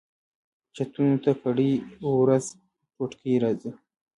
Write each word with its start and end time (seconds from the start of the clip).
چتونو 0.75 1.15
ته 1.23 1.31
کرۍ 1.41 1.71
ورځ 2.21 2.45
توتکۍ 2.95 3.35
راځي 3.43 3.71